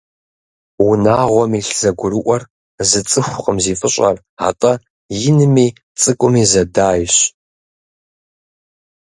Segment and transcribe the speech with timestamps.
[0.85, 2.43] Унагъуэм илъ зэгурыӏуэр
[2.89, 4.71] зы цӏыхукъым зи фӏыщӏэр, атӏэ
[5.27, 5.67] инми
[5.99, 7.15] цӏыкӏуми зэдайщ.